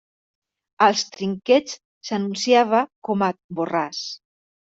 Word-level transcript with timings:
Als 0.85 1.03
trinquets 1.15 1.75
s'anunciava 2.09 2.81
com 3.11 3.23
a 3.27 3.31
Borràs. 3.61 4.03